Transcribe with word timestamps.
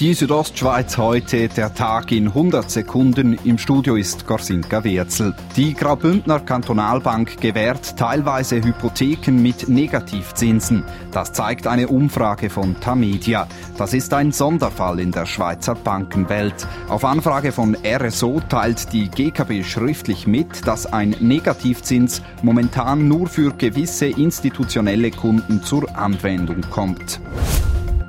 Die 0.00 0.14
Südostschweiz 0.14 0.96
heute, 0.96 1.48
der 1.48 1.74
Tag 1.74 2.10
in 2.10 2.28
100 2.28 2.70
Sekunden. 2.70 3.38
Im 3.44 3.58
Studio 3.58 3.96
ist 3.96 4.26
Gorsinka 4.26 4.82
Werzel. 4.82 5.34
Die 5.56 5.74
Graubündner 5.74 6.40
Kantonalbank 6.40 7.38
gewährt 7.38 7.98
teilweise 7.98 8.64
Hypotheken 8.64 9.32
mit 9.32 9.68
Negativzinsen. 9.68 10.84
Das 11.12 11.34
zeigt 11.34 11.66
eine 11.66 11.88
Umfrage 11.88 12.48
von 12.48 12.80
Tamedia. 12.80 13.46
Das 13.76 13.92
ist 13.92 14.14
ein 14.14 14.32
Sonderfall 14.32 15.00
in 15.00 15.12
der 15.12 15.26
Schweizer 15.26 15.74
Bankenwelt. 15.74 16.66
Auf 16.88 17.04
Anfrage 17.04 17.52
von 17.52 17.76
RSO 17.84 18.40
teilt 18.48 18.94
die 18.94 19.10
GKB 19.10 19.62
schriftlich 19.62 20.26
mit, 20.26 20.66
dass 20.66 20.90
ein 20.90 21.14
Negativzins 21.20 22.22
momentan 22.40 23.06
nur 23.06 23.26
für 23.26 23.52
gewisse 23.52 24.06
institutionelle 24.06 25.10
Kunden 25.10 25.62
zur 25.62 25.94
Anwendung 25.94 26.62
kommt. 26.70 27.20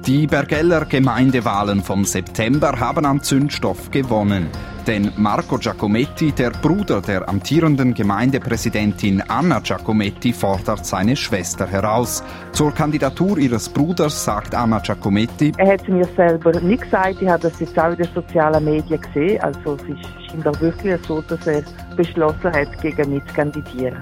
Die 0.07 0.25
Bergeller 0.25 0.85
Gemeindewahlen 0.85 1.83
vom 1.83 2.05
September 2.05 2.79
haben 2.79 3.05
an 3.05 3.21
Zündstoff 3.21 3.91
gewonnen. 3.91 4.49
Denn 4.87 5.11
Marco 5.15 5.59
Giacometti, 5.59 6.31
der 6.31 6.49
Bruder 6.49 7.01
der 7.01 7.29
amtierenden 7.29 7.93
Gemeindepräsidentin 7.93 9.21
Anna 9.27 9.59
Giacometti, 9.59 10.33
fordert 10.33 10.87
seine 10.87 11.15
Schwester 11.15 11.67
heraus. 11.67 12.23
Zur 12.51 12.73
Kandidatur 12.73 13.37
ihres 13.37 13.69
Bruders 13.69 14.25
sagt 14.25 14.55
Anna 14.55 14.79
Giacometti. 14.79 15.51
Er 15.57 15.73
hat 15.73 15.83
es 15.83 15.87
mir 15.87 16.07
selber 16.15 16.59
nicht 16.59 16.81
gesagt, 16.81 17.21
ich 17.21 17.29
habe 17.29 17.43
das 17.43 17.59
jetzt 17.59 17.77
auch 17.77 17.91
in 17.91 17.97
den 17.97 18.09
sozialen 18.15 18.65
Medien 18.65 18.99
gesehen. 18.99 19.39
Also 19.41 19.75
es 19.75 19.83
ist 19.83 20.31
scheinbar 20.31 20.59
wirklich 20.59 20.99
so, 21.05 21.21
dass 21.21 21.45
er 21.45 21.61
beschlossen 21.95 22.51
hat, 22.51 22.81
gegen 22.81 23.13
mich 23.13 23.23
zu 23.27 23.33
kandidieren. 23.35 24.01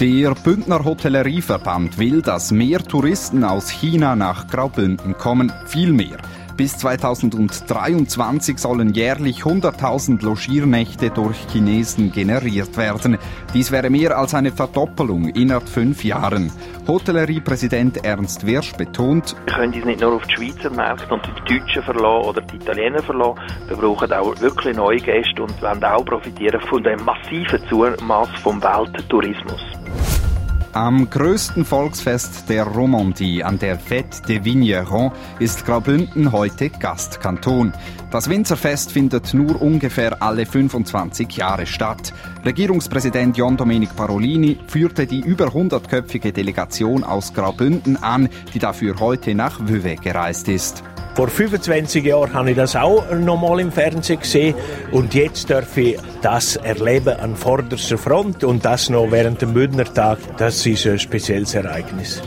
Der 0.00 0.34
Bündner 0.34 0.84
Hotellerieverband 0.84 1.96
will, 1.96 2.20
dass 2.20 2.50
mehr 2.50 2.80
Touristen 2.84 3.44
aus 3.44 3.70
China 3.70 4.14
nach 4.14 4.46
Graubünden 4.46 5.16
kommen, 5.16 5.50
viel 5.64 5.90
mehr. 5.90 6.18
Bis 6.56 6.78
2023 6.78 8.58
sollen 8.58 8.94
jährlich 8.94 9.42
100.000 9.42 10.24
Logiernächte 10.24 11.10
durch 11.10 11.36
Chinesen 11.52 12.12
generiert 12.12 12.78
werden. 12.78 13.18
Dies 13.52 13.70
wäre 13.70 13.90
mehr 13.90 14.16
als 14.16 14.34
eine 14.34 14.52
Verdoppelung 14.52 15.28
innerhalb 15.28 15.68
fünf 15.68 16.02
Jahren. 16.02 16.50
Hotelleriepräsident 16.86 18.06
Ernst 18.06 18.46
Wirsch 18.46 18.72
betont, 18.72 19.36
wir 19.44 19.54
können 19.54 19.74
uns 19.74 19.84
nicht 19.84 20.00
nur 20.00 20.14
auf 20.14 20.26
die 20.28 20.34
Schweizer 20.34 20.70
Märkte 20.70 21.12
und 21.12 21.22
die 21.26 21.58
Deutschen 21.58 21.82
verlassen 21.82 22.28
oder 22.28 22.40
die 22.40 22.56
Italiener 22.56 23.02
verlassen. 23.02 23.38
Wir 23.68 23.76
brauchen 23.76 24.12
auch 24.14 24.40
wirklich 24.40 24.76
neue 24.76 24.98
Gäste 24.98 25.42
und 25.42 25.60
wollen 25.60 25.84
auch 25.84 26.04
profitieren 26.06 26.60
von 26.62 26.82
dem 26.82 27.04
massiven 27.04 27.60
Zumaß 27.68 28.30
vom 28.42 28.62
Welttourismus. 28.62 29.60
Am 30.76 31.08
größten 31.08 31.64
Volksfest 31.64 32.50
der 32.50 32.64
Romandie, 32.64 33.42
an 33.42 33.58
der 33.58 33.80
Fête 33.80 34.20
des 34.28 34.44
Vignerons, 34.44 35.10
ist 35.38 35.64
Graubünden 35.64 36.32
heute 36.32 36.68
Gastkanton. 36.68 37.72
Das 38.10 38.28
Winzerfest 38.28 38.92
findet 38.92 39.32
nur 39.32 39.62
ungefähr 39.62 40.22
alle 40.22 40.44
25 40.44 41.34
Jahre 41.34 41.64
statt. 41.64 42.12
Regierungspräsident 42.44 43.38
John 43.38 43.56
Domenic 43.56 43.96
Parolini 43.96 44.58
führte 44.66 45.06
die 45.06 45.20
über 45.20 45.46
100-köpfige 45.46 46.32
Delegation 46.32 47.04
aus 47.04 47.32
Graubünden 47.32 47.96
an, 48.02 48.28
die 48.52 48.58
dafür 48.58 49.00
heute 49.00 49.34
nach 49.34 49.58
Vevey 49.66 49.96
gereist 49.96 50.46
ist. 50.46 50.84
Vor 51.16 51.28
25 51.28 52.04
Jahren 52.04 52.34
habe 52.34 52.50
ich 52.50 52.56
das 52.56 52.76
auch 52.76 53.10
nochmal 53.10 53.60
im 53.60 53.72
Fernsehen 53.72 54.20
gesehen 54.20 54.54
und 54.92 55.14
jetzt 55.14 55.48
darf 55.48 55.74
ich 55.78 55.98
das 56.20 56.56
erleben 56.56 57.18
an 57.18 57.34
vorderster 57.34 57.96
Front 57.96 58.44
und 58.44 58.66
das 58.66 58.90
noch 58.90 59.10
während 59.10 59.40
dem 59.40 59.54
Bündnertag. 59.54 60.18
Das 60.36 60.66
ist 60.66 60.86
ein 60.86 60.98
spezielles 60.98 61.54
Ereignis. 61.54 62.20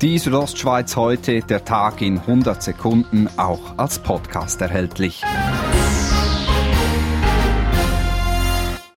Die 0.00 0.16
Südostschweiz 0.16 0.96
heute, 0.96 1.40
der 1.40 1.62
Tag 1.62 2.00
in 2.00 2.18
100 2.20 2.62
Sekunden, 2.62 3.28
auch 3.36 3.76
als 3.76 3.98
Podcast 3.98 4.62
erhältlich. 4.62 5.22